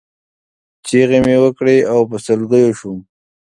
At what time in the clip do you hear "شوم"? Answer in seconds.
2.79-2.99